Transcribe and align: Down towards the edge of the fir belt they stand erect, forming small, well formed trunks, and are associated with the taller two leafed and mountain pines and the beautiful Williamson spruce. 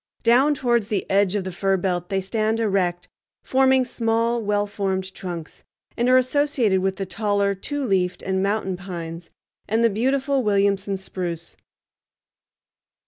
Down 0.23 0.55
towards 0.55 0.87
the 0.87 1.05
edge 1.11 1.35
of 1.35 1.43
the 1.43 1.51
fir 1.51 1.77
belt 1.77 2.09
they 2.09 2.21
stand 2.21 2.59
erect, 2.59 3.07
forming 3.43 3.85
small, 3.85 4.41
well 4.41 4.65
formed 4.65 5.13
trunks, 5.13 5.63
and 5.95 6.09
are 6.09 6.17
associated 6.17 6.79
with 6.79 6.95
the 6.95 7.05
taller 7.05 7.53
two 7.53 7.85
leafed 7.85 8.23
and 8.23 8.41
mountain 8.41 8.77
pines 8.77 9.29
and 9.67 9.83
the 9.83 9.91
beautiful 9.91 10.41
Williamson 10.41 10.97
spruce. 10.97 11.55